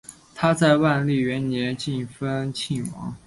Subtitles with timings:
[0.33, 3.15] 他在万历元年晋封庆王。